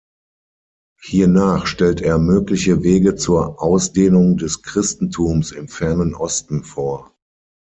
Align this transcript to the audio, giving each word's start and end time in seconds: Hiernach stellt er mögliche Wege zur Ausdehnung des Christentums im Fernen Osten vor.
Hiernach 1.03 1.67
stellt 1.67 2.01
er 2.01 2.17
mögliche 2.17 2.81
Wege 2.81 3.15
zur 3.17 3.61
Ausdehnung 3.61 4.35
des 4.35 4.63
Christentums 4.63 5.51
im 5.51 5.67
Fernen 5.67 6.15
Osten 6.15 6.63
vor. 6.63 7.13